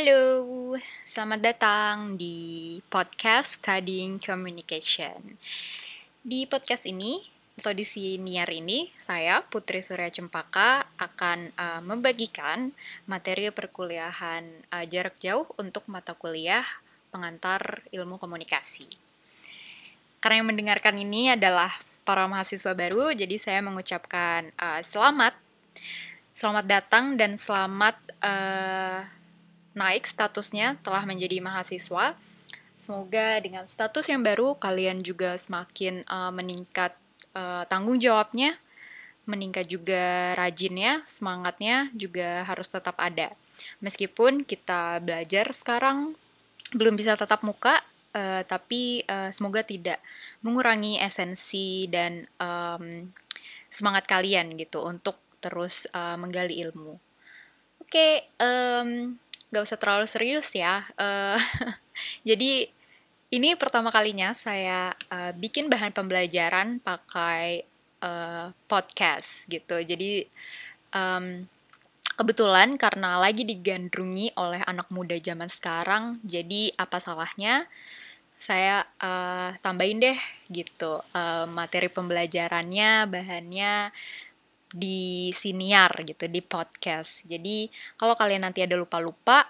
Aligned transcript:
Halo, 0.00 0.80
selamat 1.04 1.40
datang 1.44 2.16
di 2.16 2.80
podcast 2.88 3.60
Studying 3.60 4.16
Communication. 4.16 5.36
Di 6.24 6.48
podcast 6.48 6.88
ini, 6.88 7.20
atau 7.60 7.76
di 7.76 7.84
siniar 7.84 8.48
ini, 8.48 8.88
saya 8.96 9.44
Putri 9.44 9.84
Surya 9.84 10.08
Cempaka 10.08 10.88
akan 10.96 11.52
uh, 11.52 11.84
membagikan 11.84 12.72
materi 13.04 13.52
perkuliahan 13.52 14.48
uh, 14.72 14.88
jarak 14.88 15.20
jauh 15.20 15.44
untuk 15.60 15.84
mata 15.84 16.16
kuliah 16.16 16.64
pengantar 17.12 17.84
ilmu 17.92 18.16
komunikasi. 18.16 18.88
Karena 20.24 20.40
yang 20.40 20.48
mendengarkan 20.48 20.96
ini 20.96 21.36
adalah 21.36 21.76
para 22.08 22.24
mahasiswa 22.24 22.72
baru, 22.72 23.12
jadi 23.12 23.36
saya 23.36 23.60
mengucapkan 23.60 24.48
uh, 24.56 24.80
selamat, 24.80 25.36
selamat 26.32 26.64
datang 26.64 27.20
dan 27.20 27.36
selamat 27.36 28.00
uh, 28.24 29.19
naik 29.80 30.04
statusnya 30.04 30.76
telah 30.84 31.08
menjadi 31.08 31.40
mahasiswa. 31.40 32.12
Semoga 32.76 33.40
dengan 33.40 33.64
status 33.64 34.04
yang 34.12 34.20
baru 34.20 34.56
kalian 34.60 35.00
juga 35.00 35.40
semakin 35.40 36.04
uh, 36.04 36.28
meningkat 36.28 36.92
uh, 37.32 37.64
tanggung 37.68 37.96
jawabnya, 37.96 38.60
meningkat 39.24 39.68
juga 39.68 40.36
rajinnya, 40.36 41.00
semangatnya 41.08 41.88
juga 41.96 42.44
harus 42.44 42.68
tetap 42.68 43.00
ada. 43.00 43.32
Meskipun 43.80 44.44
kita 44.44 45.00
belajar 45.00 45.52
sekarang 45.56 46.12
belum 46.76 46.96
bisa 46.96 47.16
tatap 47.16 47.44
muka, 47.44 47.80
uh, 48.16 48.42
tapi 48.44 49.04
uh, 49.08 49.28
semoga 49.32 49.64
tidak 49.64 50.00
mengurangi 50.40 50.98
esensi 50.98 51.86
dan 51.88 52.26
um, 52.40 53.12
semangat 53.70 54.08
kalian 54.08 54.58
gitu 54.58 54.82
untuk 54.82 55.20
terus 55.40 55.88
uh, 55.94 56.18
menggali 56.18 56.60
ilmu. 56.64 56.98
Oke, 57.80 57.90
okay, 57.90 58.14
um, 58.38 59.18
gak 59.50 59.64
usah 59.66 59.78
terlalu 59.78 60.06
serius 60.06 60.54
ya. 60.54 60.86
Uh, 60.94 61.38
jadi 62.28 62.70
ini 63.30 63.54
pertama 63.54 63.94
kalinya 63.94 64.34
saya 64.34 64.94
uh, 65.10 65.30
bikin 65.34 65.70
bahan 65.70 65.94
pembelajaran 65.94 66.82
pakai 66.82 67.62
uh, 68.02 68.50
podcast 68.66 69.46
gitu. 69.46 69.78
Jadi 69.82 70.26
um, 70.90 71.46
kebetulan 72.18 72.74
karena 72.74 73.22
lagi 73.22 73.46
digandrungi 73.46 74.34
oleh 74.34 74.60
anak 74.66 74.90
muda 74.90 75.14
zaman 75.22 75.46
sekarang, 75.46 76.18
jadi 76.26 76.74
apa 76.74 76.98
salahnya 76.98 77.70
saya 78.40 78.88
uh, 79.04 79.52
tambahin 79.60 80.00
deh 80.00 80.18
gitu 80.48 81.04
uh, 81.12 81.44
materi 81.44 81.92
pembelajarannya, 81.92 83.04
bahannya 83.06 83.92
di 84.70 85.30
siniar 85.34 85.90
gitu 86.06 86.30
di 86.30 86.40
podcast. 86.40 87.26
Jadi 87.26 87.66
kalau 87.98 88.14
kalian 88.14 88.46
nanti 88.46 88.62
ada 88.62 88.78
lupa-lupa 88.78 89.46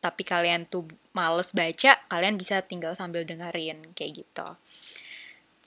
tapi 0.00 0.24
kalian 0.24 0.64
tuh 0.64 0.88
males 1.12 1.52
baca, 1.52 2.00
kalian 2.08 2.40
bisa 2.40 2.64
tinggal 2.64 2.96
sambil 2.96 3.22
dengerin 3.22 3.92
kayak 3.92 4.24
gitu. 4.24 4.48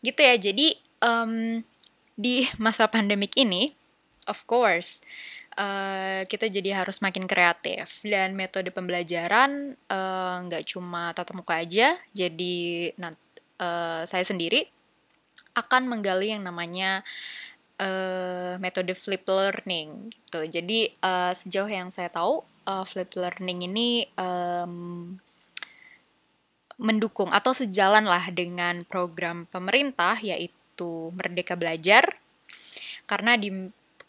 Gitu 0.01 0.19
ya. 0.19 0.35
Jadi 0.41 0.67
um, 1.05 1.61
di 2.17 2.41
masa 2.57 2.89
pandemik 2.89 3.37
ini, 3.37 3.77
of 4.25 4.41
course, 4.49 5.05
uh, 5.57 6.25
kita 6.25 6.49
jadi 6.49 6.81
harus 6.81 6.97
makin 7.05 7.29
kreatif 7.29 8.01
dan 8.01 8.33
metode 8.33 8.73
pembelajaran 8.73 9.77
eh, 9.77 10.35
nggak 10.49 10.63
uh, 10.65 10.67
cuma 10.67 11.13
tatap 11.13 11.37
muka 11.37 11.61
aja. 11.61 11.93
Jadi 12.17 12.89
nanti 12.97 13.21
uh, 13.61 14.01
saya 14.09 14.25
sendiri 14.25 14.65
akan 15.53 15.85
menggali 15.85 16.33
yang 16.33 16.41
namanya 16.41 17.05
uh, 17.79 18.59
metode 18.61 18.93
flip 18.93 19.25
learning 19.25 20.11
gitu. 20.13 20.45
Jadi 20.45 20.91
uh, 21.01 21.33
sejauh 21.33 21.69
yang 21.69 21.89
saya 21.89 22.09
tahu 22.11 22.43
uh, 22.67 22.85
flip 22.85 23.13
learning 23.17 23.69
ini 23.69 24.05
um, 24.19 25.15
mendukung 26.81 27.29
atau 27.29 27.53
sejalan 27.53 28.03
lah 28.03 28.33
dengan 28.33 28.83
program 28.83 29.45
pemerintah 29.47 30.17
yaitu 30.19 31.13
Merdeka 31.13 31.53
Belajar. 31.53 32.03
Karena 33.05 33.37
di 33.37 33.51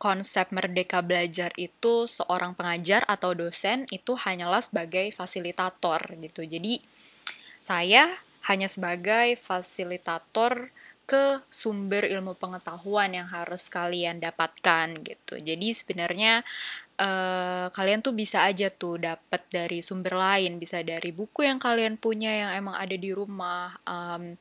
konsep 0.01 0.51
Merdeka 0.51 1.01
Belajar 1.01 1.55
itu 1.57 2.09
seorang 2.09 2.53
pengajar 2.57 3.05
atau 3.09 3.33
dosen 3.33 3.89
itu 3.89 4.17
hanyalah 4.19 4.61
sebagai 4.61 5.13
fasilitator 5.15 6.01
gitu. 6.21 6.45
Jadi 6.45 6.83
saya 7.65 8.13
hanya 8.45 8.69
sebagai 8.69 9.41
fasilitator 9.41 10.69
ke 11.05 11.45
sumber 11.53 12.09
ilmu 12.09 12.33
pengetahuan 12.41 13.13
yang 13.13 13.29
harus 13.29 13.69
kalian 13.69 14.25
dapatkan 14.25 15.05
gitu. 15.05 15.37
Jadi 15.37 15.77
sebenarnya 15.77 16.41
uh, 16.97 17.69
kalian 17.71 18.01
tuh 18.01 18.17
bisa 18.17 18.47
aja 18.47 18.73
tuh 18.73 18.97
dapat 18.97 19.45
dari 19.53 19.85
sumber 19.85 20.17
lain, 20.17 20.57
bisa 20.57 20.81
dari 20.81 21.13
buku 21.13 21.45
yang 21.45 21.61
kalian 21.61 22.01
punya 22.01 22.33
yang 22.33 22.51
emang 22.57 22.77
ada 22.79 22.97
di 22.97 23.11
rumah, 23.13 23.77
um, 23.85 24.33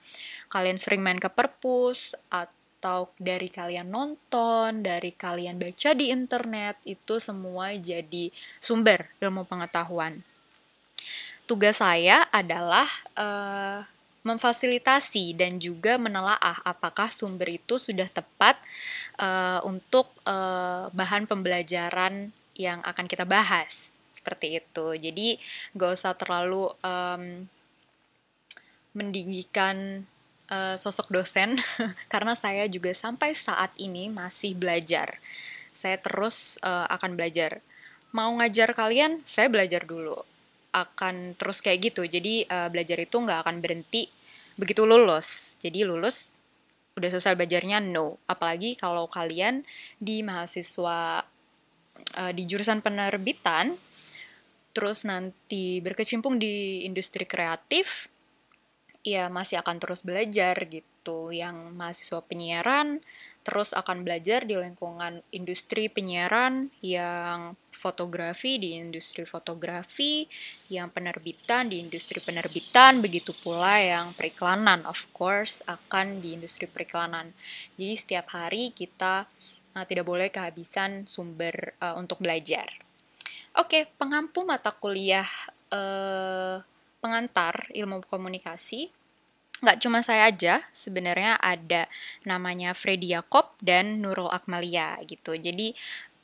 kalian 0.47 0.79
sering 0.79 1.03
main 1.03 1.19
ke 1.19 1.27
perpus 1.27 2.15
atau 2.31 3.11
dari 3.19 3.51
kalian 3.51 3.91
nonton, 3.91 4.83
dari 4.83 5.11
kalian 5.11 5.59
baca 5.59 5.91
di 5.91 6.11
internet, 6.11 6.79
itu 6.87 7.19
semua 7.19 7.75
jadi 7.75 8.31
sumber 8.59 9.11
ilmu 9.19 9.43
pengetahuan. 9.43 10.23
Tugas 11.43 11.83
saya 11.83 12.23
adalah 12.31 12.87
uh, 13.19 13.83
memfasilitasi 14.23 15.35
dan 15.35 15.59
juga 15.59 15.99
menelaah 15.99 16.63
apakah 16.63 17.11
sumber 17.11 17.59
itu 17.59 17.75
sudah 17.75 18.07
tepat 18.07 18.55
uh, 19.19 19.59
untuk 19.67 20.07
uh, 20.23 20.87
bahan 20.95 21.27
pembelajaran 21.27 22.31
yang 22.55 22.79
akan 22.87 23.05
kita 23.05 23.27
bahas 23.27 23.91
seperti 24.15 24.63
itu. 24.63 24.95
Jadi 24.95 25.35
gak 25.75 25.91
usah 25.99 26.15
terlalu 26.15 26.71
um, 26.79 27.23
meninggikan 28.95 30.07
uh, 30.47 30.79
sosok 30.79 31.11
dosen 31.11 31.59
karena 32.13 32.31
saya 32.39 32.63
juga 32.71 32.95
sampai 32.95 33.35
saat 33.35 33.75
ini 33.75 34.07
masih 34.07 34.55
belajar. 34.55 35.19
Saya 35.75 35.99
terus 35.99 36.55
uh, 36.63 36.87
akan 36.87 37.19
belajar. 37.19 37.59
Mau 38.15 38.29
ngajar 38.39 38.71
kalian, 38.71 39.25
saya 39.27 39.51
belajar 39.51 39.83
dulu 39.83 40.23
akan 40.73 41.37
terus 41.37 41.61
kayak 41.61 41.93
gitu. 41.93 42.03
Jadi 42.03 42.49
uh, 42.49 42.67
belajar 42.67 42.97
itu 42.97 43.15
nggak 43.15 43.45
akan 43.45 43.61
berhenti 43.61 44.09
begitu 44.57 44.83
lulus. 44.83 45.55
Jadi 45.61 45.85
lulus 45.85 46.33
udah 46.97 47.09
selesai 47.09 47.37
belajarnya 47.37 47.79
no. 47.79 48.17
Apalagi 48.25 48.75
kalau 48.75 49.05
kalian 49.05 49.61
di 50.01 50.25
mahasiswa 50.25 51.23
uh, 52.17 52.31
di 52.33 52.43
jurusan 52.49 52.81
penerbitan 52.81 53.77
terus 54.73 55.05
nanti 55.05 55.77
berkecimpung 55.85 56.41
di 56.41 56.81
industri 56.89 57.29
kreatif 57.29 58.09
ya 59.05 59.29
masih 59.29 59.61
akan 59.61 59.77
terus 59.77 60.01
belajar 60.01 60.57
gitu. 60.65 61.29
Yang 61.29 61.55
mahasiswa 61.77 62.19
penyiaran 62.25 62.97
terus 63.43 63.75
akan 63.75 64.07
belajar 64.07 64.47
di 64.47 64.55
lingkungan 64.55 65.19
industri 65.35 65.91
penyiaran 65.91 66.71
yang 66.79 67.59
fotografi 67.75 68.55
di 68.55 68.79
industri 68.79 69.27
fotografi, 69.27 70.23
yang 70.71 70.87
penerbitan 70.87 71.67
di 71.67 71.83
industri 71.83 72.23
penerbitan, 72.23 73.03
begitu 73.03 73.35
pula 73.35 73.83
yang 73.83 74.15
periklanan 74.15 74.87
of 74.87 75.03
course 75.11 75.59
akan 75.67 76.23
di 76.23 76.39
industri 76.39 76.71
periklanan. 76.71 77.35
Jadi 77.75 77.93
setiap 77.99 78.31
hari 78.31 78.71
kita 78.71 79.27
uh, 79.75 79.83
tidak 79.83 80.07
boleh 80.07 80.31
kehabisan 80.31 81.03
sumber 81.03 81.75
uh, 81.83 81.99
untuk 81.99 82.23
belajar. 82.23 82.65
Oke, 83.59 83.83
okay, 83.83 83.83
pengampu 83.99 84.47
mata 84.47 84.71
kuliah 84.73 85.27
uh, 85.69 86.57
pengantar 87.03 87.67
ilmu 87.75 88.01
komunikasi 88.07 89.02
nggak 89.63 89.79
cuma 89.79 90.03
saya 90.03 90.27
aja, 90.27 90.59
sebenarnya 90.75 91.39
ada 91.39 91.87
namanya 92.27 92.75
Freddy 92.75 93.15
Yakob 93.15 93.55
dan 93.63 94.03
Nurul 94.03 94.27
Akmalia 94.27 94.99
gitu. 95.07 95.33
Jadi 95.39 95.71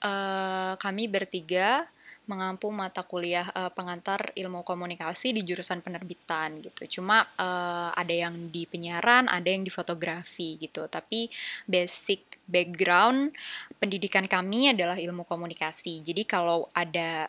uh, 0.04 0.76
kami 0.76 1.08
bertiga 1.08 1.88
mengampu 2.30 2.70
mata 2.70 3.02
kuliah 3.02 3.50
uh, 3.58 3.74
pengantar 3.74 4.30
ilmu 4.38 4.62
komunikasi 4.62 5.34
di 5.34 5.42
jurusan 5.42 5.82
penerbitan 5.82 6.62
gitu. 6.62 7.02
Cuma 7.02 7.26
uh, 7.26 7.90
ada 7.90 8.14
yang 8.14 8.54
di 8.54 8.70
penyiaran, 8.70 9.26
ada 9.26 9.50
yang 9.50 9.66
di 9.66 9.74
fotografi 9.74 10.54
gitu. 10.62 10.86
Tapi 10.86 11.26
basic 11.66 12.38
background 12.46 13.34
pendidikan 13.82 14.30
kami 14.30 14.78
adalah 14.78 15.02
ilmu 15.02 15.26
komunikasi. 15.26 16.06
Jadi 16.06 16.22
kalau 16.30 16.70
ada 16.70 17.26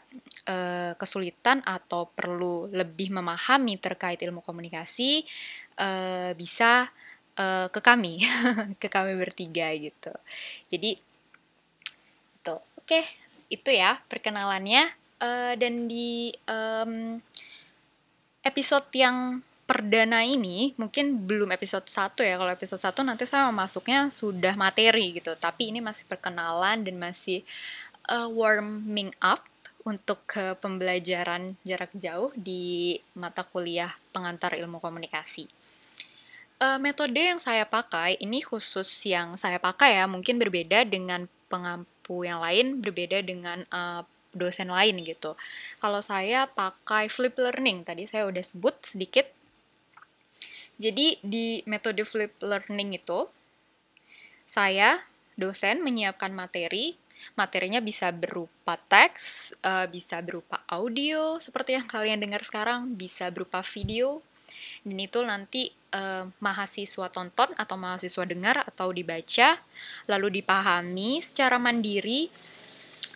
uh, 0.52 0.92
kesulitan 1.00 1.64
atau 1.64 2.12
perlu 2.12 2.68
lebih 2.68 3.08
memahami 3.08 3.80
terkait 3.80 4.20
ilmu 4.20 4.44
komunikasi, 4.44 5.24
uh, 5.80 6.36
bisa 6.36 6.92
uh, 7.40 7.66
ke 7.72 7.80
kami, 7.80 8.20
ke 8.82 8.92
kami 8.92 9.16
bertiga 9.16 9.72
gitu. 9.72 10.12
Jadi 10.68 11.00
itu 12.40 12.54
oke. 12.54 12.84
Okay 12.84 13.04
itu 13.50 13.70
ya 13.74 13.98
perkenalannya 14.06 14.86
uh, 15.18 15.52
dan 15.58 15.90
di 15.90 16.30
um, 16.46 17.18
episode 18.46 18.86
yang 18.94 19.42
perdana 19.66 20.22
ini 20.22 20.72
mungkin 20.78 21.26
belum 21.26 21.50
episode 21.50 21.86
1 21.86 22.14
ya 22.26 22.34
kalau 22.38 22.50
episode 22.54 22.82
1 22.82 23.06
nanti 23.06 23.26
saya 23.26 23.50
masuknya 23.50 24.08
sudah 24.10 24.54
materi 24.54 25.18
gitu 25.18 25.34
tapi 25.34 25.74
ini 25.74 25.82
masih 25.82 26.06
perkenalan 26.06 26.86
dan 26.86 26.96
masih 26.98 27.42
uh, 28.06 28.30
warming 28.30 29.10
up 29.18 29.46
untuk 29.84 30.24
ke 30.28 30.56
pembelajaran 30.60 31.56
jarak 31.64 31.92
jauh 31.96 32.30
di 32.36 32.96
mata 33.16 33.46
kuliah 33.46 33.90
pengantar 34.12 34.56
ilmu 34.56 34.78
komunikasi. 34.82 35.48
Uh, 36.60 36.76
metode 36.76 37.16
yang 37.16 37.40
saya 37.40 37.64
pakai 37.64 38.20
ini 38.20 38.44
khusus 38.44 38.88
yang 39.08 39.40
saya 39.40 39.56
pakai 39.56 39.96
ya, 39.96 40.04
mungkin 40.04 40.36
berbeda 40.36 40.84
dengan 40.84 41.24
pengampu 41.48 42.28
yang 42.28 42.44
lain, 42.44 42.84
berbeda 42.84 43.24
dengan 43.24 43.64
uh, 43.72 44.04
dosen 44.36 44.68
lain 44.68 45.00
gitu. 45.02 45.34
Kalau 45.80 46.04
saya 46.04 46.46
pakai 46.46 47.08
flip 47.08 47.40
learning, 47.40 47.88
tadi 47.88 48.04
saya 48.04 48.28
udah 48.28 48.44
sebut 48.44 48.76
sedikit. 48.84 49.26
Jadi 50.80 51.20
di 51.24 51.60
metode 51.64 52.04
flip 52.04 52.36
learning 52.44 53.00
itu, 53.00 53.28
saya 54.44 55.00
dosen 55.40 55.80
menyiapkan 55.80 56.32
materi 56.36 57.00
materinya 57.34 57.80
bisa 57.82 58.10
berupa 58.10 58.76
teks, 58.76 59.54
uh, 59.64 59.86
bisa 59.90 60.20
berupa 60.20 60.62
audio 60.68 61.36
seperti 61.38 61.76
yang 61.76 61.86
kalian 61.86 62.20
dengar 62.20 62.42
sekarang, 62.44 62.94
bisa 62.96 63.28
berupa 63.28 63.60
video, 63.64 64.24
dan 64.84 64.96
itu 64.96 65.20
nanti 65.20 65.62
uh, 65.92 66.28
mahasiswa 66.40 67.06
tonton 67.12 67.52
atau 67.56 67.76
mahasiswa 67.76 68.24
dengar 68.24 68.64
atau 68.64 68.92
dibaca, 68.92 69.60
lalu 70.08 70.40
dipahami 70.40 71.20
secara 71.20 71.60
mandiri. 71.60 72.32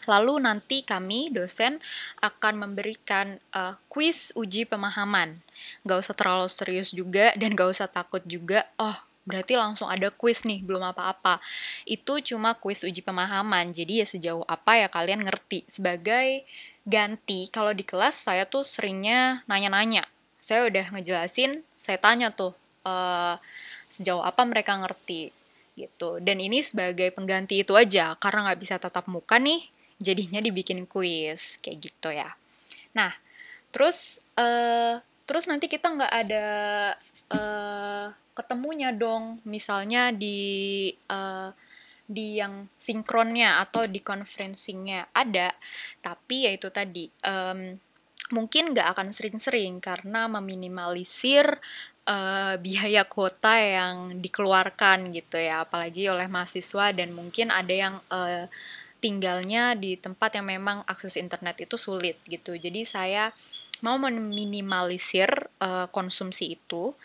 Lalu 0.04 0.36
nanti 0.44 0.84
kami 0.84 1.32
dosen 1.32 1.80
akan 2.20 2.68
memberikan 2.68 3.40
uh, 3.56 3.80
kuis 3.88 4.36
uji 4.36 4.68
pemahaman. 4.68 5.40
Gak 5.88 6.04
usah 6.04 6.12
terlalu 6.12 6.48
serius 6.52 6.92
juga 6.92 7.32
dan 7.40 7.56
gak 7.56 7.72
usah 7.72 7.88
takut 7.88 8.20
juga. 8.28 8.68
Oh 8.76 9.13
berarti 9.25 9.56
langsung 9.56 9.88
ada 9.88 10.12
kuis 10.12 10.44
nih, 10.44 10.61
belum 10.61 10.85
apa-apa. 10.85 11.41
Itu 11.88 12.21
cuma 12.21 12.56
kuis 12.56 12.85
uji 12.85 13.00
pemahaman, 13.00 13.73
jadi 13.73 14.05
ya 14.05 14.06
sejauh 14.06 14.44
apa 14.44 14.85
ya 14.85 14.88
kalian 14.93 15.25
ngerti. 15.25 15.65
Sebagai 15.69 16.44
ganti, 16.85 17.49
kalau 17.49 17.73
di 17.73 17.82
kelas 17.82 18.29
saya 18.29 18.44
tuh 18.44 18.62
seringnya 18.62 19.43
nanya-nanya. 19.49 20.05
Saya 20.44 20.69
udah 20.69 20.93
ngejelasin, 20.93 21.65
saya 21.73 21.97
tanya 21.97 22.29
tuh, 22.29 22.53
uh, 22.85 23.41
sejauh 23.88 24.21
apa 24.21 24.44
mereka 24.44 24.76
ngerti 24.76 25.32
gitu. 25.75 26.21
Dan 26.21 26.38
ini 26.38 26.61
sebagai 26.61 27.11
pengganti 27.11 27.65
itu 27.65 27.73
aja, 27.75 28.15
karena 28.21 28.53
nggak 28.53 28.61
bisa 28.61 28.76
tatap 28.76 29.09
muka 29.09 29.41
nih, 29.41 29.65
jadinya 29.99 30.38
dibikin 30.44 30.85
kuis, 30.85 31.56
kayak 31.65 31.91
gitu 31.91 32.12
ya. 32.12 32.29
Nah, 32.93 33.11
terus, 33.73 34.21
uh, 34.37 35.00
terus 35.25 35.49
nanti 35.49 35.67
kita 35.67 35.88
nggak 35.91 36.12
ada 36.12 36.47
uh, 37.32 38.06
ketemunya 38.34 38.90
dong. 38.90 39.40
Misalnya 39.46 40.10
di 40.10 40.90
uh, 41.08 41.54
di 42.04 42.36
yang 42.36 42.69
sinkronnya 42.76 43.64
atau 43.64 43.88
di 43.88 44.04
conferencingnya 44.04 45.14
ada. 45.16 45.54
Tapi 46.04 46.44
ya 46.44 46.50
itu 46.52 46.69
tadi 46.69 47.08
um, 47.25 47.72
mungkin 48.32 48.76
nggak 48.76 48.88
akan 48.96 49.08
sering-sering 49.14 49.81
karena 49.81 50.28
meminimalisir 50.28 51.46
uh, 52.04 52.54
biaya 52.60 53.08
kuota 53.08 53.56
yang 53.56 54.20
dikeluarkan 54.20 55.16
gitu 55.16 55.40
ya. 55.40 55.64
Apalagi 55.64 56.12
oleh 56.12 56.28
mahasiswa 56.28 56.92
dan 56.92 57.16
mungkin 57.16 57.48
ada 57.48 57.72
yang 57.72 57.96
uh, 58.12 58.50
tinggalnya 59.00 59.76
di 59.76 60.00
tempat 60.00 60.40
yang 60.40 60.48
memang 60.48 60.80
akses 60.88 61.20
internet 61.20 61.60
itu 61.69 61.76
sulit 61.76 62.16
gitu. 62.25 62.56
Jadi 62.56 62.88
saya 62.88 63.37
mau 63.84 64.00
meminimalisir 64.00 65.28
uh, 65.60 65.92
konsumsi 65.92 66.56
itu 66.56 66.96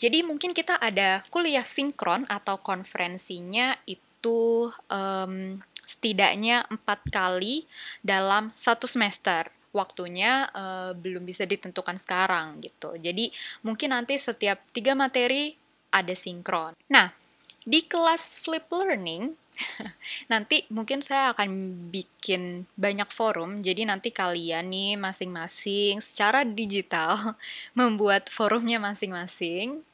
jadi 0.00 0.24
mungkin 0.24 0.56
kita 0.56 0.80
ada 0.80 1.20
kuliah 1.28 1.62
sinkron 1.62 2.24
atau 2.24 2.56
konferensinya 2.56 3.76
itu 3.84 4.72
um, 4.88 5.60
setidaknya 5.84 6.64
empat 6.72 7.04
kali 7.12 7.68
dalam 8.00 8.48
satu 8.56 8.88
semester. 8.88 9.52
Waktunya 9.70 10.48
uh, 10.50 10.96
belum 10.96 11.22
bisa 11.28 11.44
ditentukan 11.44 12.00
sekarang 12.00 12.64
gitu. 12.64 12.96
Jadi 12.96 13.28
mungkin 13.62 13.92
nanti 13.92 14.16
setiap 14.16 14.64
tiga 14.72 14.96
materi 14.96 15.54
ada 15.92 16.16
sinkron. 16.16 16.74
Nah, 16.90 17.12
di 17.60 17.84
kelas 17.84 18.40
flip 18.40 18.72
learning 18.72 19.36
nanti 20.32 20.64
mungkin 20.72 21.04
saya 21.04 21.36
akan 21.36 21.50
bikin 21.92 22.64
banyak 22.72 23.12
forum 23.12 23.60
jadi 23.60 23.84
nanti 23.84 24.08
kalian 24.08 24.72
nih 24.72 24.96
masing-masing 24.96 26.00
secara 26.00 26.48
digital 26.48 27.36
membuat 27.78 28.32
forumnya 28.32 28.80
masing-masing 28.80 29.84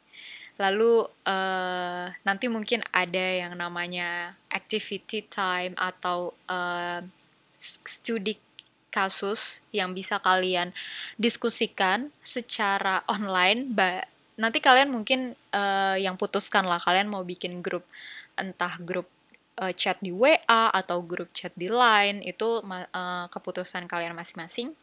Lalu 0.57 1.05
uh, 1.29 2.07
nanti 2.25 2.49
mungkin 2.49 2.81
ada 2.93 3.27
yang 3.47 3.53
namanya 3.57 4.33
activity 4.49 5.25
time 5.29 5.77
atau 5.77 6.33
uh, 6.49 7.05
studi 7.61 8.41
kasus 8.89 9.61
yang 9.77 9.93
bisa 9.93 10.17
kalian 10.17 10.73
diskusikan 11.21 12.09
secara 12.25 13.05
online. 13.05 13.69
Ba 13.69 14.01
nanti 14.41 14.61
kalian 14.61 14.89
mungkin 14.93 15.37
uh, 15.53 15.97
yang 15.97 16.17
putuskan 16.17 16.65
lah 16.65 16.81
kalian 16.81 17.09
mau 17.09 17.25
bikin 17.25 17.61
grup 17.61 17.85
entah 18.37 18.81
grup 18.81 19.09
uh, 19.61 19.73
chat 19.73 19.97
di 20.01 20.13
WA 20.13 20.73
atau 20.73 21.01
grup 21.05 21.33
chat 21.33 21.53
di 21.57 21.69
Line 21.69 22.25
itu 22.25 22.61
uh, 22.65 23.27
keputusan 23.33 23.89
kalian 23.89 24.17
masing-masing. 24.17 24.77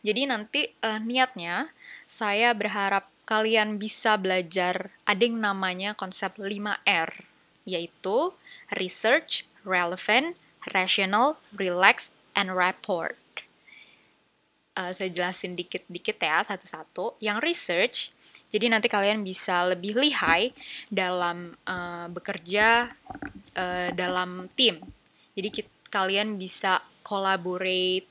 Jadi 0.00 0.24
nanti 0.24 0.72
uh, 0.80 0.96
niatnya 1.00 1.68
saya 2.08 2.56
berharap 2.56 3.08
kalian 3.30 3.78
bisa 3.78 4.18
belajar 4.18 4.90
ada 5.06 5.22
yang 5.22 5.38
namanya 5.38 5.94
konsep 5.94 6.34
5R, 6.34 7.22
yaitu 7.62 8.34
research, 8.74 9.46
relevant, 9.62 10.34
rational, 10.74 11.38
relaxed, 11.54 12.10
and 12.34 12.50
rapport. 12.58 13.14
Uh, 14.74 14.90
saya 14.90 15.14
jelasin 15.14 15.54
dikit-dikit 15.54 16.18
ya 16.18 16.42
satu-satu. 16.42 17.22
Yang 17.22 17.38
research, 17.46 17.96
jadi 18.50 18.66
nanti 18.66 18.90
kalian 18.90 19.22
bisa 19.22 19.62
lebih 19.70 19.94
lihai 19.94 20.50
dalam 20.90 21.54
uh, 21.70 22.10
bekerja 22.10 22.90
uh, 23.54 23.88
dalam 23.94 24.50
tim. 24.58 24.82
Jadi 25.38 25.48
kita, 25.54 25.70
kalian 25.86 26.34
bisa 26.34 26.82
collaborate, 27.06 28.10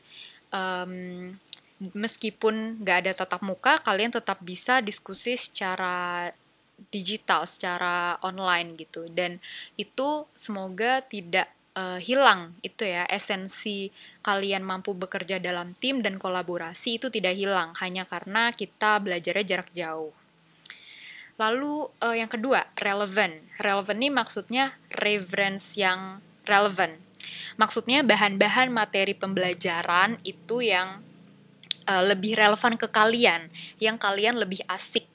um, 0.55 1.35
meskipun 1.79 2.83
nggak 2.83 2.97
ada 3.07 3.11
tatap 3.15 3.41
muka, 3.41 3.79
kalian 3.79 4.11
tetap 4.11 4.43
bisa 4.43 4.83
diskusi 4.83 5.39
secara 5.39 6.29
digital, 6.91 7.47
secara 7.47 8.19
online 8.23 8.75
gitu. 8.75 9.07
Dan 9.11 9.39
itu 9.79 10.27
semoga 10.35 11.03
tidak 11.03 11.51
uh, 11.75 11.99
hilang 11.99 12.55
itu 12.63 12.87
ya 12.87 13.07
esensi 13.07 13.91
kalian 14.23 14.63
mampu 14.63 14.95
bekerja 14.95 15.39
dalam 15.39 15.75
tim 15.79 16.03
dan 16.03 16.19
kolaborasi 16.19 16.99
itu 16.99 17.07
tidak 17.07 17.35
hilang 17.35 17.75
hanya 17.79 18.03
karena 18.03 18.51
kita 18.51 18.99
belajarnya 18.99 19.45
jarak 19.47 19.69
jauh. 19.71 20.11
Lalu 21.39 21.87
uh, 22.03 22.15
yang 22.15 22.27
kedua, 22.27 22.67
relevan. 22.75 23.39
Relevan 23.63 23.97
ini 24.03 24.11
maksudnya 24.11 24.75
reference 24.99 25.79
yang 25.79 26.19
relevan. 26.43 26.99
Maksudnya 27.55 28.03
bahan-bahan 28.03 28.71
materi 28.71 29.15
pembelajaran 29.15 30.19
itu 30.27 30.59
yang 30.59 30.99
uh, 31.89 32.03
lebih 32.05 32.37
relevan 32.37 32.77
ke 32.77 32.85
kalian, 32.85 33.49
yang 33.81 33.97
kalian 33.97 34.37
lebih 34.37 34.61
asik 34.69 35.09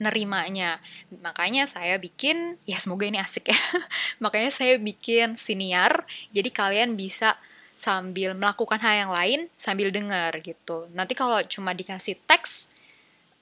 nerimanya. 0.00 0.78
Makanya 1.20 1.66
saya 1.68 1.98
bikin, 2.00 2.56
ya 2.64 2.78
semoga 2.78 3.04
ini 3.04 3.18
asik 3.18 3.50
ya. 3.50 3.58
Makanya 4.24 4.54
saya 4.54 4.78
bikin 4.78 5.34
siniar, 5.34 6.06
jadi 6.30 6.48
kalian 6.48 6.94
bisa 6.94 7.36
sambil 7.74 8.36
melakukan 8.36 8.80
hal 8.80 9.08
yang 9.08 9.12
lain 9.12 9.40
sambil 9.58 9.90
dengar 9.90 10.32
gitu. 10.40 10.88
Nanti 10.94 11.16
kalau 11.18 11.40
cuma 11.48 11.72
dikasih 11.76 12.16
teks 12.28 12.68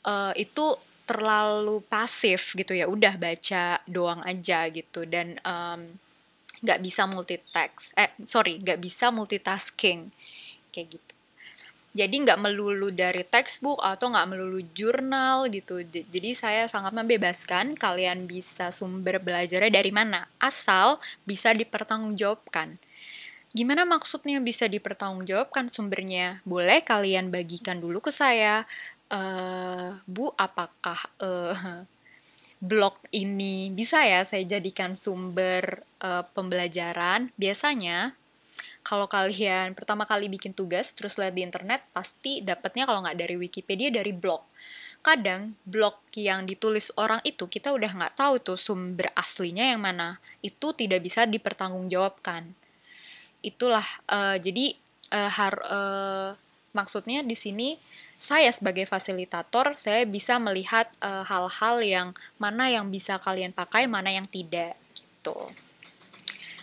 uh, 0.07 0.31
itu 0.35 0.79
terlalu 1.09 1.81
pasif 1.89 2.53
gitu 2.55 2.75
ya, 2.75 2.85
udah 2.91 3.17
baca 3.17 3.81
doang 3.89 4.21
aja 4.29 4.69
gitu 4.69 5.09
dan 5.09 5.41
nggak 6.61 6.79
um, 6.79 6.85
bisa 6.85 7.09
multitext. 7.09 7.97
Eh 7.97 8.13
sorry, 8.29 8.61
nggak 8.61 8.79
bisa 8.79 9.09
multitasking 9.09 10.13
kayak 10.71 11.01
gitu 11.01 11.18
jadi 11.99 12.15
nggak 12.15 12.39
melulu 12.39 12.95
dari 12.95 13.27
textbook 13.27 13.83
atau 13.83 14.15
nggak 14.15 14.31
melulu 14.31 14.63
jurnal 14.71 15.51
gitu. 15.51 15.83
Jadi 15.83 16.31
saya 16.39 16.71
sangat 16.71 16.95
membebaskan 16.95 17.75
kalian 17.75 18.31
bisa 18.31 18.71
sumber 18.71 19.19
belajarnya 19.19 19.83
dari 19.83 19.91
mana 19.91 20.31
asal 20.39 21.03
bisa 21.27 21.51
dipertanggungjawabkan. 21.51 22.79
Gimana 23.51 23.83
maksudnya 23.83 24.39
bisa 24.39 24.71
dipertanggungjawabkan? 24.71 25.67
Sumbernya 25.67 26.39
boleh 26.47 26.87
kalian 26.87 27.35
bagikan 27.35 27.83
dulu 27.83 27.99
ke 27.99 28.15
saya. 28.15 28.63
Uh, 29.11 29.99
bu 30.07 30.31
apakah 30.39 31.01
uh, 31.19 31.83
blog 32.69 32.95
ini 33.11 33.73
bisa 33.75 34.05
ya 34.05 34.23
saya 34.23 34.47
jadikan 34.47 34.95
sumber 34.95 35.83
uh, 35.99 36.23
pembelajaran? 36.31 37.35
Biasanya 37.35 38.15
kalau 38.83 39.05
kalian 39.11 39.77
pertama 39.77 40.09
kali 40.09 40.33
bikin 40.33 40.57
tugas 40.57 40.95
terus 40.97 41.21
lihat 41.21 41.37
di 41.37 41.45
internet 41.45 41.85
pasti 41.93 42.41
dapatnya 42.41 42.89
kalau 42.89 43.05
nggak 43.05 43.19
dari 43.19 43.37
Wikipedia 43.37 43.93
dari 43.93 44.13
blog. 44.17 44.45
Kadang 44.99 45.55
blog 45.63 46.03
yang 46.19 46.43
ditulis 46.49 46.91
orang 46.99 47.23
itu 47.23 47.47
kita 47.47 47.71
udah 47.71 47.91
nggak 47.95 48.15
tahu 48.19 48.43
tuh 48.43 48.59
sumber 48.59 49.13
aslinya 49.15 49.71
yang 49.75 49.85
mana. 49.85 50.19
Itu 50.43 50.75
tidak 50.75 51.05
bisa 51.05 51.29
dipertanggungjawabkan. 51.29 52.51
Itulah 53.45 53.87
uh, 54.11 54.37
jadi 54.41 54.75
uh, 55.15 55.31
har 55.31 55.55
uh, 55.69 56.31
maksudnya 56.75 57.23
di 57.23 57.39
sini 57.39 57.79
saya 58.19 58.51
sebagai 58.51 58.85
fasilitator 58.85 59.79
saya 59.79 60.03
bisa 60.03 60.43
melihat 60.43 60.91
hal-hal 61.01 61.77
uh, 61.79 61.87
yang 61.87 62.09
mana 62.35 62.67
yang 62.67 62.91
bisa 62.91 63.17
kalian 63.23 63.55
pakai 63.55 63.87
mana 63.87 64.11
yang 64.11 64.27
tidak 64.27 64.75
gitu. 64.99 65.39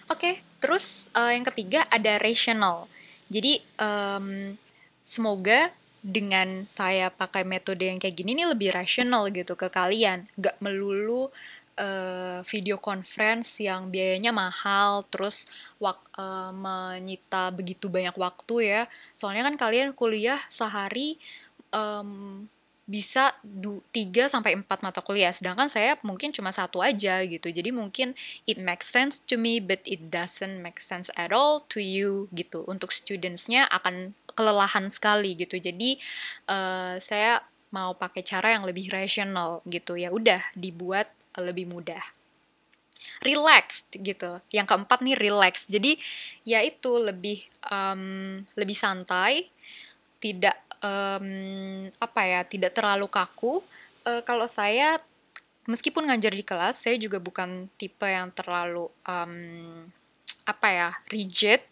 Oke 0.06 0.20
okay, 0.22 0.34
terus 0.66 1.14
uh, 1.14 1.30
yang 1.30 1.46
ketiga 1.46 1.86
ada 1.94 2.18
rational. 2.18 2.90
Jadi 3.30 3.62
um, 3.78 4.58
semoga 5.06 5.70
dengan 6.02 6.66
saya 6.66 7.14
pakai 7.14 7.46
metode 7.46 7.86
yang 7.86 8.02
kayak 8.02 8.18
gini 8.18 8.34
nih 8.34 8.50
lebih 8.50 8.74
rasional 8.74 9.30
gitu 9.30 9.54
ke 9.54 9.70
kalian. 9.70 10.26
Nggak 10.34 10.58
melulu 10.58 11.30
uh, 11.78 12.42
video 12.50 12.82
conference 12.82 13.62
yang 13.62 13.94
biayanya 13.94 14.34
mahal 14.34 15.06
terus 15.14 15.46
wak 15.78 16.02
uh, 16.18 16.50
menyita 16.50 17.54
begitu 17.54 17.86
banyak 17.86 18.18
waktu 18.18 18.56
ya. 18.66 18.82
Soalnya 19.14 19.46
kan 19.46 19.56
kalian 19.62 19.94
kuliah 19.94 20.42
sehari 20.50 21.22
um, 21.70 22.50
bisa 22.86 23.34
3 23.42 23.90
sampai 24.30 24.54
4 24.62 24.86
mata 24.86 25.02
kuliah 25.02 25.34
sedangkan 25.34 25.66
saya 25.66 25.98
mungkin 26.06 26.30
cuma 26.30 26.54
satu 26.54 26.86
aja 26.86 27.26
gitu. 27.26 27.50
Jadi 27.50 27.74
mungkin 27.74 28.14
it 28.46 28.62
makes 28.62 28.86
sense 28.86 29.18
to 29.26 29.42
me 29.42 29.58
but 29.58 29.82
it 29.90 30.14
doesn't 30.14 30.62
make 30.62 30.78
sense 30.78 31.10
at 31.18 31.34
all 31.34 31.66
to 31.66 31.82
you 31.82 32.30
gitu. 32.38 32.62
Untuk 32.70 32.94
studentsnya 32.94 33.66
akan 33.74 34.14
kelelahan 34.38 34.94
sekali 34.94 35.34
gitu. 35.34 35.58
Jadi 35.58 35.98
uh, 36.46 37.02
saya 37.02 37.42
mau 37.74 37.98
pakai 37.98 38.22
cara 38.22 38.54
yang 38.54 38.70
lebih 38.70 38.94
rasional 38.94 39.66
gitu. 39.66 39.98
Ya 39.98 40.14
udah 40.14 40.46
dibuat 40.54 41.10
lebih 41.34 41.66
mudah. 41.66 42.02
Relaxed 43.26 43.98
gitu. 43.98 44.38
Yang 44.54 44.66
keempat 44.70 45.02
nih 45.02 45.18
relax. 45.18 45.66
Jadi 45.66 45.98
ya 46.46 46.62
itu 46.62 47.02
lebih 47.02 47.50
um, 47.66 48.46
lebih 48.54 48.78
santai, 48.78 49.50
tidak 50.22 50.65
um, 50.86 51.28
apa 51.98 52.22
ya, 52.22 52.42
tidak 52.46 52.78
terlalu 52.78 53.10
kaku. 53.10 53.66
Uh, 54.06 54.22
kalau 54.22 54.46
saya 54.46 55.02
meskipun 55.66 56.06
ngajar 56.06 56.30
di 56.30 56.46
kelas, 56.46 56.78
saya 56.78 56.96
juga 57.02 57.18
bukan 57.18 57.66
tipe 57.82 58.06
yang 58.06 58.30
terlalu 58.30 58.86
um, 59.10 59.34
apa 60.46 60.68
ya, 60.70 60.90
rigid 61.10 61.66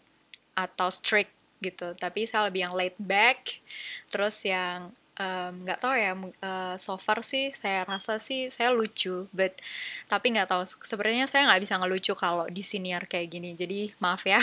atau 0.58 0.90
strict 0.90 1.30
gitu. 1.62 1.94
Tapi 1.94 2.26
saya 2.26 2.50
lebih 2.50 2.66
yang 2.66 2.74
laid 2.74 2.98
back, 2.98 3.62
terus 4.10 4.42
yang 4.42 4.90
nggak 5.14 5.78
um, 5.78 5.82
tahu 5.82 5.94
ya 5.94 6.12
uh, 6.18 6.74
so 6.74 6.98
far 6.98 7.22
sih 7.22 7.54
saya 7.54 7.86
rasa 7.86 8.18
sih 8.18 8.50
saya 8.50 8.74
lucu 8.74 9.30
but 9.30 9.54
tapi 10.10 10.34
nggak 10.34 10.50
tahu 10.50 10.66
sebenarnya 10.66 11.30
saya 11.30 11.46
nggak 11.46 11.62
bisa 11.62 11.78
ngelucu 11.78 12.18
kalau 12.18 12.50
di 12.50 12.66
senior 12.66 13.06
kayak 13.06 13.30
gini 13.30 13.54
jadi 13.54 13.94
maaf 14.02 14.26
ya 14.26 14.42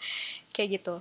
kayak 0.54 0.82
gitu 0.82 0.98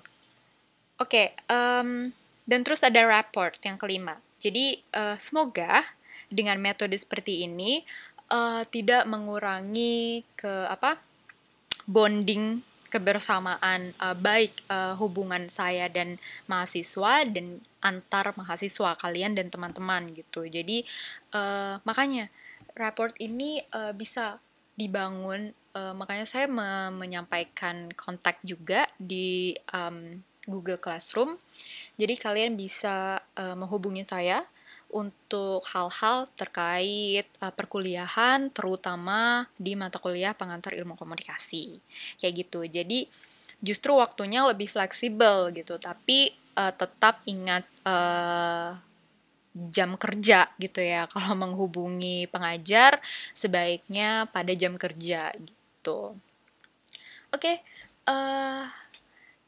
oke 1.01 1.09
okay, 1.09 1.33
um, 1.49 2.13
dan 2.47 2.63
terus 2.63 2.81
ada 2.81 3.03
report 3.03 3.59
yang 3.61 3.75
kelima 3.77 4.17
jadi 4.39 4.79
uh, 4.95 5.19
semoga 5.19 5.83
dengan 6.31 6.57
metode 6.59 6.95
seperti 6.95 7.43
ini 7.45 7.83
uh, 8.31 8.63
tidak 8.67 9.05
mengurangi 9.07 10.23
ke 10.35 10.67
apa 10.67 10.99
bonding 11.87 12.63
kebersamaan 12.87 13.91
uh, 13.99 14.15
baik 14.15 14.63
uh, 14.71 14.95
hubungan 14.95 15.51
saya 15.51 15.91
dan 15.91 16.15
mahasiswa 16.47 17.27
dan 17.27 17.59
antar 17.83 18.31
mahasiswa 18.35 18.95
kalian 18.95 19.35
dan 19.35 19.51
teman-teman 19.51 20.15
gitu. 20.15 20.47
Jadi 20.47 20.87
uh, 21.35 21.79
makanya 21.83 22.31
report 22.79 23.15
ini 23.19 23.59
uh, 23.75 23.91
bisa 23.91 24.39
dibangun. 24.79 25.51
Uh, 25.75 25.93
makanya 25.93 26.25
saya 26.25 26.47
me 26.49 26.89
menyampaikan 26.95 27.91
kontak 27.93 28.39
juga 28.41 28.87
di 28.97 29.53
um, 29.75 30.23
Google 30.47 30.79
Classroom. 30.79 31.35
Jadi 31.97 32.13
kalian 32.13 32.53
bisa 32.53 33.17
uh, 33.17 33.57
menghubungi 33.57 34.05
saya 34.05 34.45
untuk 34.93 35.65
hal-hal 35.73 36.29
terkait 36.37 37.27
uh, 37.41 37.51
perkuliahan, 37.51 38.53
terutama 38.53 39.49
di 39.57 39.73
mata 39.73 39.99
kuliah 39.99 40.37
pengantar 40.37 40.77
ilmu 40.77 40.95
komunikasi. 40.95 41.81
Kayak 42.21 42.33
gitu. 42.45 42.61
Jadi 42.69 43.09
justru 43.59 43.97
waktunya 43.97 44.45
lebih 44.45 44.69
fleksibel 44.69 45.49
gitu, 45.51 45.81
tapi 45.81 46.31
uh, 46.55 46.71
tetap 46.71 47.25
ingat 47.25 47.65
uh, 47.83 48.77
jam 49.73 49.97
kerja 49.97 50.47
gitu 50.61 50.79
ya. 50.79 51.05
Kalau 51.13 51.33
menghubungi 51.33 52.29
pengajar 52.29 53.01
sebaiknya 53.33 54.29
pada 54.29 54.53
jam 54.53 54.77
kerja 54.77 55.33
gitu. 55.33 56.13
Oke, 57.33 57.41
okay, 57.43 57.55
uh, 58.07 58.69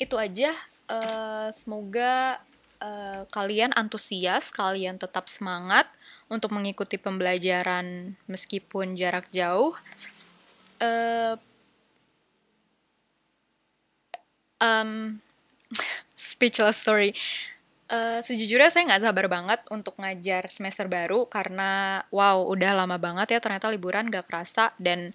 itu 0.02 0.18
aja. 0.20 0.52
Uh, 0.90 1.54
semoga 1.54 2.42
uh, 2.82 3.24
kalian 3.30 3.70
antusias, 3.78 4.50
kalian 4.50 4.98
tetap 4.98 5.30
semangat 5.30 5.86
untuk 6.34 6.50
mengikuti 6.50 6.98
pembelajaran 6.98 8.18
meskipun 8.26 8.98
jarak 8.98 9.30
jauh. 9.30 9.78
Uh, 10.82 11.38
um, 14.58 15.22
speechless 16.18 16.82
sorry. 16.82 17.14
Uh, 17.90 18.22
sejujurnya 18.22 18.70
saya 18.70 18.86
nggak 18.86 19.02
sabar 19.02 19.26
banget 19.26 19.62
untuk 19.74 19.98
ngajar 19.98 20.46
semester 20.54 20.86
baru 20.86 21.26
karena 21.26 22.02
wow 22.14 22.46
udah 22.46 22.78
lama 22.78 23.02
banget 23.02 23.34
ya 23.34 23.40
ternyata 23.42 23.66
liburan 23.66 24.14
gak 24.14 24.30
kerasa 24.30 24.78
dan 24.78 25.10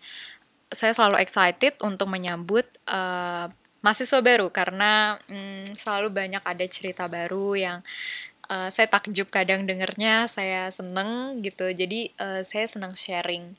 saya 0.74 0.90
selalu 0.90 1.22
excited 1.22 1.78
untuk 1.86 2.10
menyambut 2.10 2.66
uh, 2.90 3.46
mahasiswa 3.84 4.24
baru 4.24 4.48
karena 4.48 5.20
hmm, 5.28 5.76
selalu 5.76 6.08
banyak 6.08 6.40
ada 6.40 6.64
cerita 6.64 7.04
baru 7.04 7.52
yang 7.52 7.78
uh, 8.48 8.72
saya 8.72 8.88
takjub 8.88 9.28
kadang 9.28 9.68
dengernya 9.68 10.24
saya 10.24 10.72
seneng 10.72 11.44
gitu. 11.44 11.68
Jadi 11.68 12.08
uh, 12.16 12.40
saya 12.40 12.64
senang 12.64 12.96
sharing. 12.96 13.52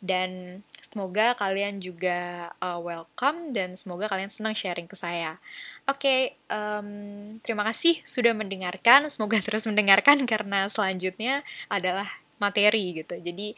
Dan 0.00 0.60
semoga 0.84 1.32
kalian 1.36 1.80
juga 1.80 2.52
uh, 2.60 2.80
welcome 2.80 3.56
dan 3.56 3.72
semoga 3.76 4.08
kalian 4.12 4.28
senang 4.28 4.52
sharing 4.52 4.84
ke 4.84 4.96
saya. 5.00 5.40
Oke 5.88 5.96
okay, 5.96 6.20
um, 6.52 7.40
terima 7.40 7.64
kasih 7.64 8.04
sudah 8.04 8.36
mendengarkan. 8.36 9.08
Semoga 9.08 9.40
terus 9.46 9.64
mendengarkan 9.64 10.28
karena 10.28 10.68
selanjutnya 10.68 11.40
adalah 11.72 12.08
materi 12.36 13.00
gitu. 13.00 13.16
Jadi 13.16 13.56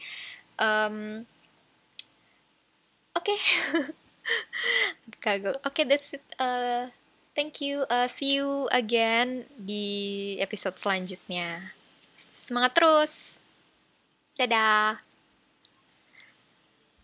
um, 0.55 1.27
oke. 3.11 3.27
okay. 3.27 3.93
Kagok. 5.23 5.59
Oke, 5.63 5.67
okay, 5.71 5.85
that's 5.87 6.13
it. 6.15 6.25
Uh, 6.39 6.89
thank 7.35 7.61
you. 7.61 7.85
Uh, 7.87 8.07
see 8.07 8.39
you 8.39 8.67
again 8.71 9.47
di 9.55 10.35
episode 10.39 10.75
selanjutnya. 10.79 11.73
Semangat 12.33 12.75
terus. 12.75 13.37
Dadah. 14.35 15.12